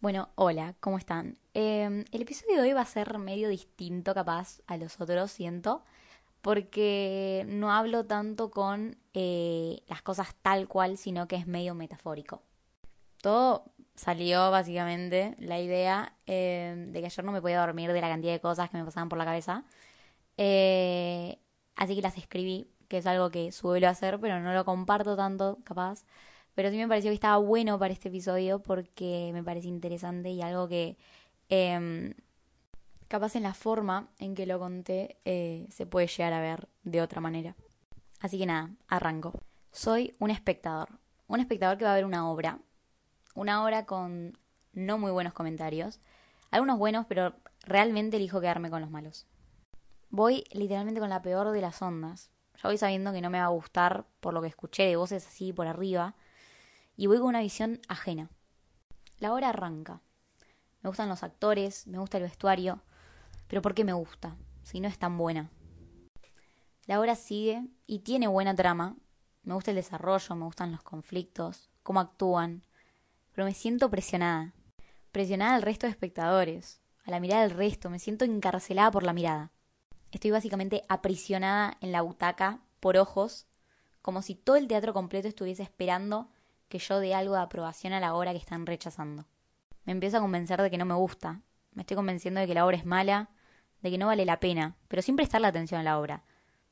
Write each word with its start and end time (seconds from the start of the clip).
Bueno, 0.00 0.28
hola, 0.36 0.76
¿cómo 0.78 0.96
están? 0.96 1.38
Em, 1.54 2.04
el 2.12 2.22
episodio 2.22 2.62
de 2.62 2.68
hoy 2.68 2.72
va 2.72 2.82
a 2.82 2.84
ser 2.84 3.18
medio 3.18 3.48
distinto 3.48 4.14
capaz 4.14 4.60
a 4.68 4.76
los 4.76 5.00
otros, 5.00 5.32
siento, 5.32 5.82
porque 6.40 7.44
no 7.48 7.72
hablo 7.72 8.06
tanto 8.06 8.48
con 8.52 8.96
eh, 9.12 9.82
las 9.88 10.02
cosas 10.02 10.36
tal 10.40 10.68
cual, 10.68 10.98
sino 10.98 11.26
que 11.26 11.34
es 11.34 11.48
medio 11.48 11.74
metafórico. 11.74 12.42
Todo 13.20 13.64
salió 13.96 14.52
básicamente 14.52 15.34
la 15.40 15.58
idea 15.60 16.14
em, 16.26 16.92
de 16.92 17.00
que 17.00 17.06
ayer 17.06 17.24
no 17.24 17.32
me 17.32 17.42
podía 17.42 17.60
dormir 17.60 17.92
de 17.92 18.00
la 18.00 18.08
cantidad 18.08 18.32
de 18.32 18.40
cosas 18.40 18.70
que 18.70 18.76
me 18.76 18.84
pasaban 18.84 19.08
por 19.08 19.18
la 19.18 19.24
cabeza. 19.24 19.64
Eh, 20.36 21.38
así 21.76 21.96
que 21.96 22.02
las 22.02 22.18
escribí, 22.18 22.70
que 22.88 22.98
es 22.98 23.06
algo 23.06 23.30
que 23.30 23.52
suelo 23.52 23.88
hacer, 23.88 24.20
pero 24.20 24.40
no 24.40 24.54
lo 24.54 24.64
comparto 24.64 25.16
tanto, 25.16 25.58
capaz. 25.64 26.04
Pero 26.58 26.70
sí 26.70 26.76
me 26.76 26.88
pareció 26.88 27.12
que 27.12 27.14
estaba 27.14 27.36
bueno 27.36 27.78
para 27.78 27.92
este 27.92 28.08
episodio 28.08 28.58
porque 28.58 29.30
me 29.32 29.44
parece 29.44 29.68
interesante 29.68 30.30
y 30.30 30.42
algo 30.42 30.66
que 30.66 30.98
em, 31.48 32.14
capaz 33.06 33.36
en 33.36 33.44
la 33.44 33.54
forma 33.54 34.08
en 34.18 34.34
que 34.34 34.44
lo 34.44 34.58
conté 34.58 35.20
eh, 35.24 35.68
se 35.70 35.86
puede 35.86 36.08
llegar 36.08 36.32
a 36.32 36.40
ver 36.40 36.68
de 36.82 37.00
otra 37.00 37.20
manera. 37.20 37.54
Así 38.18 38.40
que 38.40 38.46
nada, 38.46 38.70
arranco. 38.88 39.40
Soy 39.70 40.16
un 40.18 40.30
espectador. 40.30 40.88
Un 41.28 41.38
espectador 41.38 41.78
que 41.78 41.84
va 41.84 41.92
a 41.92 41.94
ver 41.94 42.04
una 42.04 42.28
obra. 42.28 42.58
Una 43.36 43.62
obra 43.62 43.86
con 43.86 44.36
no 44.72 44.98
muy 44.98 45.12
buenos 45.12 45.34
comentarios. 45.34 46.00
Algunos 46.50 46.76
buenos, 46.76 47.06
pero 47.06 47.36
realmente 47.66 48.16
elijo 48.16 48.40
quedarme 48.40 48.68
con 48.68 48.80
los 48.80 48.90
malos. 48.90 49.28
Voy 50.10 50.42
literalmente 50.50 50.98
con 50.98 51.10
la 51.10 51.22
peor 51.22 51.52
de 51.52 51.60
las 51.60 51.80
ondas. 51.80 52.32
Ya 52.56 52.68
voy 52.68 52.78
sabiendo 52.78 53.12
que 53.12 53.20
no 53.20 53.30
me 53.30 53.38
va 53.38 53.44
a 53.44 53.50
gustar 53.50 54.06
por 54.18 54.34
lo 54.34 54.42
que 54.42 54.48
escuché 54.48 54.86
de 54.86 54.96
voces 54.96 55.24
así 55.24 55.52
por 55.52 55.68
arriba 55.68 56.16
y 56.98 57.06
voy 57.06 57.18
con 57.18 57.28
una 57.28 57.40
visión 57.40 57.80
ajena. 57.86 58.28
La 59.20 59.32
obra 59.32 59.50
arranca. 59.50 60.02
Me 60.82 60.90
gustan 60.90 61.08
los 61.08 61.22
actores, 61.22 61.86
me 61.86 61.98
gusta 61.98 62.18
el 62.18 62.24
vestuario, 62.24 62.82
pero 63.46 63.62
¿por 63.62 63.72
qué 63.72 63.84
me 63.84 63.92
gusta? 63.92 64.36
Si 64.64 64.80
no 64.80 64.88
es 64.88 64.98
tan 64.98 65.16
buena. 65.16 65.48
La 66.86 67.00
obra 67.00 67.14
sigue 67.14 67.68
y 67.86 68.00
tiene 68.00 68.26
buena 68.26 68.54
trama. 68.54 68.96
Me 69.44 69.54
gusta 69.54 69.70
el 69.70 69.76
desarrollo, 69.76 70.34
me 70.34 70.44
gustan 70.44 70.72
los 70.72 70.82
conflictos, 70.82 71.70
cómo 71.84 72.00
actúan, 72.00 72.64
pero 73.32 73.44
me 73.44 73.54
siento 73.54 73.88
presionada. 73.88 74.52
Presionada 75.12 75.54
al 75.54 75.62
resto 75.62 75.86
de 75.86 75.92
espectadores, 75.92 76.80
a 77.04 77.12
la 77.12 77.20
mirada 77.20 77.42
del 77.42 77.56
resto, 77.56 77.90
me 77.90 78.00
siento 78.00 78.24
encarcelada 78.24 78.90
por 78.90 79.04
la 79.04 79.12
mirada. 79.12 79.52
Estoy 80.10 80.32
básicamente 80.32 80.82
aprisionada 80.88 81.76
en 81.80 81.92
la 81.92 82.02
butaca 82.02 82.60
por 82.80 82.96
ojos, 82.96 83.46
como 84.02 84.20
si 84.20 84.34
todo 84.34 84.56
el 84.56 84.66
teatro 84.66 84.92
completo 84.92 85.28
estuviese 85.28 85.62
esperando 85.62 86.28
que 86.68 86.78
yo 86.78 87.00
dé 87.00 87.14
algo 87.14 87.34
de 87.34 87.40
aprobación 87.40 87.92
a 87.92 88.00
la 88.00 88.14
obra 88.14 88.32
que 88.32 88.38
están 88.38 88.66
rechazando. 88.66 89.26
Me 89.84 89.92
empiezo 89.92 90.18
a 90.18 90.20
convencer 90.20 90.60
de 90.60 90.70
que 90.70 90.78
no 90.78 90.84
me 90.84 90.94
gusta, 90.94 91.42
me 91.72 91.82
estoy 91.82 91.96
convenciendo 91.96 92.40
de 92.40 92.46
que 92.46 92.54
la 92.54 92.66
obra 92.66 92.76
es 92.76 92.84
mala, 92.84 93.30
de 93.82 93.90
que 93.90 93.98
no 93.98 94.06
vale 94.06 94.24
la 94.24 94.40
pena, 94.40 94.76
pero 94.88 95.02
sin 95.02 95.16
prestarle 95.16 95.46
atención 95.46 95.80
a 95.80 95.84
la 95.84 95.98
obra, 95.98 96.24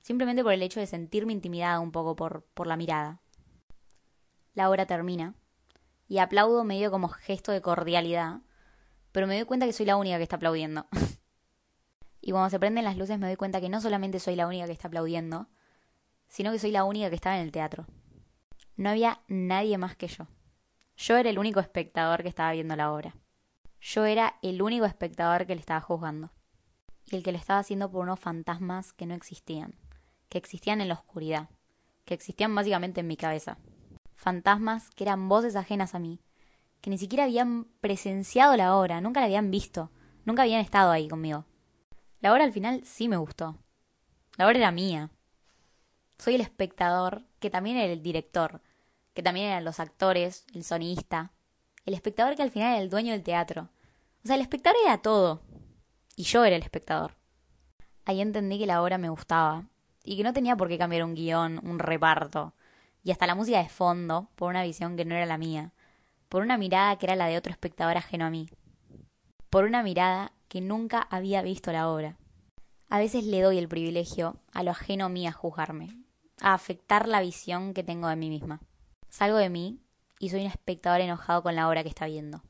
simplemente 0.00 0.42
por 0.42 0.52
el 0.52 0.62
hecho 0.62 0.80
de 0.80 0.86
sentirme 0.86 1.32
intimidada 1.32 1.80
un 1.80 1.92
poco 1.92 2.16
por, 2.16 2.44
por 2.54 2.66
la 2.66 2.76
mirada. 2.76 3.20
La 4.54 4.70
obra 4.70 4.86
termina, 4.86 5.34
y 6.08 6.18
aplaudo 6.18 6.64
medio 6.64 6.90
como 6.90 7.08
gesto 7.08 7.52
de 7.52 7.62
cordialidad, 7.62 8.40
pero 9.12 9.26
me 9.26 9.36
doy 9.36 9.44
cuenta 9.44 9.66
que 9.66 9.72
soy 9.72 9.86
la 9.86 9.96
única 9.96 10.16
que 10.16 10.22
está 10.22 10.36
aplaudiendo. 10.36 10.86
y 12.20 12.30
cuando 12.32 12.50
se 12.50 12.58
prenden 12.58 12.84
las 12.84 12.96
luces 12.96 13.18
me 13.18 13.26
doy 13.26 13.36
cuenta 13.36 13.60
que 13.60 13.68
no 13.68 13.80
solamente 13.80 14.20
soy 14.20 14.36
la 14.36 14.46
única 14.46 14.66
que 14.66 14.72
está 14.72 14.88
aplaudiendo, 14.88 15.48
sino 16.28 16.52
que 16.52 16.58
soy 16.58 16.70
la 16.70 16.84
única 16.84 17.08
que 17.10 17.16
estaba 17.16 17.36
en 17.36 17.42
el 17.42 17.52
teatro. 17.52 17.86
No 18.82 18.90
había 18.90 19.20
nadie 19.28 19.78
más 19.78 19.94
que 19.94 20.08
yo. 20.08 20.26
Yo 20.96 21.16
era 21.16 21.30
el 21.30 21.38
único 21.38 21.60
espectador 21.60 22.24
que 22.24 22.28
estaba 22.28 22.50
viendo 22.50 22.74
la 22.74 22.92
obra. 22.92 23.14
Yo 23.80 24.04
era 24.06 24.40
el 24.42 24.60
único 24.60 24.86
espectador 24.86 25.46
que 25.46 25.54
le 25.54 25.60
estaba 25.60 25.80
juzgando. 25.80 26.32
Y 27.06 27.14
el 27.14 27.22
que 27.22 27.30
lo 27.30 27.38
estaba 27.38 27.60
haciendo 27.60 27.92
por 27.92 28.02
unos 28.02 28.18
fantasmas 28.18 28.92
que 28.92 29.06
no 29.06 29.14
existían, 29.14 29.76
que 30.28 30.36
existían 30.36 30.80
en 30.80 30.88
la 30.88 30.94
oscuridad, 30.94 31.48
que 32.04 32.14
existían 32.14 32.52
básicamente 32.56 33.02
en 33.02 33.06
mi 33.06 33.16
cabeza. 33.16 33.56
Fantasmas 34.16 34.90
que 34.90 35.04
eran 35.04 35.28
voces 35.28 35.54
ajenas 35.54 35.94
a 35.94 36.00
mí, 36.00 36.18
que 36.80 36.90
ni 36.90 36.98
siquiera 36.98 37.22
habían 37.22 37.66
presenciado 37.80 38.56
la 38.56 38.74
obra, 38.74 39.00
nunca 39.00 39.20
la 39.20 39.26
habían 39.26 39.52
visto, 39.52 39.92
nunca 40.24 40.42
habían 40.42 40.60
estado 40.60 40.90
ahí 40.90 41.06
conmigo. 41.06 41.44
La 42.18 42.32
obra 42.32 42.42
al 42.42 42.52
final 42.52 42.84
sí 42.84 43.06
me 43.06 43.16
gustó. 43.16 43.56
La 44.38 44.48
obra 44.48 44.58
era 44.58 44.72
mía. 44.72 45.12
Soy 46.18 46.34
el 46.34 46.40
espectador, 46.40 47.22
que 47.38 47.48
también 47.48 47.76
era 47.76 47.92
el 47.92 48.02
director, 48.02 48.60
que 49.14 49.22
también 49.22 49.48
eran 49.48 49.64
los 49.64 49.80
actores, 49.80 50.44
el 50.54 50.64
sonista, 50.64 51.32
el 51.84 51.94
espectador 51.94 52.36
que 52.36 52.42
al 52.42 52.50
final 52.50 52.72
era 52.72 52.82
el 52.82 52.90
dueño 52.90 53.12
del 53.12 53.22
teatro. 53.22 53.68
O 54.24 54.26
sea, 54.26 54.36
el 54.36 54.42
espectador 54.42 54.78
era 54.84 54.98
todo. 54.98 55.42
Y 56.14 56.24
yo 56.24 56.44
era 56.44 56.56
el 56.56 56.62
espectador. 56.62 57.16
Ahí 58.04 58.20
entendí 58.20 58.58
que 58.58 58.66
la 58.66 58.82
obra 58.82 58.98
me 58.98 59.08
gustaba. 59.08 59.64
Y 60.04 60.16
que 60.16 60.22
no 60.22 60.32
tenía 60.32 60.56
por 60.56 60.68
qué 60.68 60.78
cambiar 60.78 61.04
un 61.04 61.14
guion, 61.14 61.60
un 61.64 61.78
reparto. 61.78 62.54
Y 63.02 63.10
hasta 63.10 63.26
la 63.26 63.34
música 63.34 63.62
de 63.62 63.68
fondo, 63.68 64.28
por 64.36 64.50
una 64.50 64.62
visión 64.62 64.96
que 64.96 65.04
no 65.04 65.14
era 65.14 65.26
la 65.26 65.38
mía. 65.38 65.72
Por 66.28 66.42
una 66.42 66.56
mirada 66.56 66.96
que 66.96 67.06
era 67.06 67.16
la 67.16 67.26
de 67.26 67.36
otro 67.36 67.52
espectador 67.52 67.96
ajeno 67.96 68.26
a 68.26 68.30
mí. 68.30 68.48
Por 69.50 69.64
una 69.64 69.82
mirada 69.82 70.32
que 70.48 70.60
nunca 70.60 71.00
había 71.10 71.42
visto 71.42 71.72
la 71.72 71.88
obra. 71.88 72.16
A 72.88 72.98
veces 72.98 73.24
le 73.24 73.40
doy 73.40 73.58
el 73.58 73.68
privilegio 73.68 74.36
a 74.52 74.62
lo 74.62 74.70
ajeno 74.70 75.06
a 75.06 75.08
mí 75.08 75.26
a 75.26 75.32
juzgarme, 75.32 75.96
a 76.40 76.54
afectar 76.54 77.08
la 77.08 77.20
visión 77.20 77.74
que 77.74 77.82
tengo 77.82 78.08
de 78.08 78.16
mí 78.16 78.28
misma. 78.28 78.60
Salgo 79.12 79.36
de 79.36 79.50
mí 79.50 79.78
y 80.20 80.30
soy 80.30 80.40
un 80.40 80.46
espectador 80.46 81.02
enojado 81.02 81.42
con 81.42 81.54
la 81.54 81.68
obra 81.68 81.82
que 81.82 81.90
está 81.90 82.06
viendo. 82.06 82.42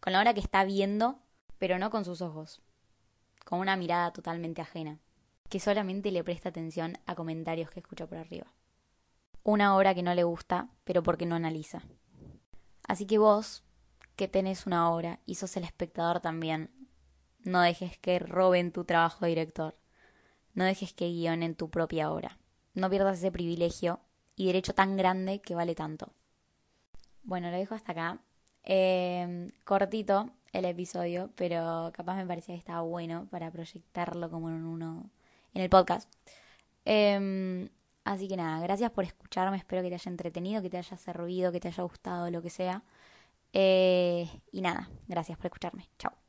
Con 0.00 0.12
la 0.12 0.20
obra 0.20 0.34
que 0.34 0.40
está 0.40 0.62
viendo, 0.62 1.18
pero 1.58 1.80
no 1.80 1.90
con 1.90 2.04
sus 2.04 2.22
ojos. 2.22 2.62
Con 3.44 3.58
una 3.58 3.74
mirada 3.74 4.12
totalmente 4.12 4.62
ajena, 4.62 5.00
que 5.48 5.58
solamente 5.58 6.12
le 6.12 6.22
presta 6.22 6.50
atención 6.50 6.96
a 7.06 7.16
comentarios 7.16 7.72
que 7.72 7.80
escucha 7.80 8.06
por 8.06 8.18
arriba. 8.18 8.46
Una 9.42 9.76
obra 9.76 9.96
que 9.96 10.04
no 10.04 10.14
le 10.14 10.22
gusta, 10.22 10.68
pero 10.84 11.02
porque 11.02 11.26
no 11.26 11.34
analiza. 11.34 11.82
Así 12.86 13.04
que 13.04 13.18
vos, 13.18 13.64
que 14.14 14.28
tenés 14.28 14.64
una 14.64 14.92
obra 14.92 15.18
y 15.26 15.34
sos 15.34 15.56
el 15.56 15.64
espectador 15.64 16.20
también, 16.20 16.70
no 17.40 17.60
dejes 17.60 17.98
que 17.98 18.20
roben 18.20 18.70
tu 18.70 18.84
trabajo 18.84 19.26
director. 19.26 19.76
No 20.54 20.64
dejes 20.66 20.92
que 20.92 21.08
guionen 21.08 21.56
tu 21.56 21.68
propia 21.68 22.12
obra. 22.12 22.38
No 22.74 22.88
pierdas 22.90 23.18
ese 23.18 23.32
privilegio 23.32 24.05
y 24.36 24.46
derecho 24.46 24.74
tan 24.74 24.96
grande 24.96 25.40
que 25.40 25.54
vale 25.54 25.74
tanto. 25.74 26.12
Bueno, 27.22 27.50
lo 27.50 27.56
dejo 27.56 27.74
hasta 27.74 27.92
acá. 27.92 28.18
Em, 28.62 29.50
cortito 29.64 30.30
el 30.52 30.64
episodio, 30.64 31.30
pero 31.36 31.90
capaz 31.92 32.16
me 32.16 32.26
parecía 32.26 32.54
que 32.54 32.58
estaba 32.58 32.82
bueno 32.82 33.26
para 33.30 33.50
proyectarlo 33.50 34.30
como 34.30 34.48
en 34.50 34.64
uno 34.64 35.10
en 35.54 35.62
el 35.62 35.70
podcast. 35.70 36.10
Em, 36.84 37.68
así 38.04 38.28
que 38.28 38.36
nada, 38.36 38.60
gracias 38.60 38.90
por 38.92 39.04
escucharme, 39.04 39.56
espero 39.56 39.82
que 39.82 39.88
te 39.88 39.94
haya 39.96 40.10
entretenido, 40.10 40.62
que 40.62 40.70
te 40.70 40.78
haya 40.78 40.96
servido, 40.96 41.52
que 41.52 41.60
te 41.60 41.68
haya 41.68 41.82
gustado, 41.82 42.30
lo 42.30 42.42
que 42.42 42.50
sea. 42.50 42.82
Eh, 43.52 44.28
y 44.52 44.60
nada, 44.60 44.90
gracias 45.08 45.38
por 45.38 45.46
escucharme. 45.46 45.88
Chao. 45.98 46.25